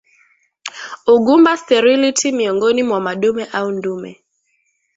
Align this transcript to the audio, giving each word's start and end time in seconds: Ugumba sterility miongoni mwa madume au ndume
Ugumba 1.13 1.57
sterility 1.61 2.31
miongoni 2.31 2.83
mwa 2.83 2.99
madume 2.99 3.43
au 3.45 3.71
ndume 3.71 4.23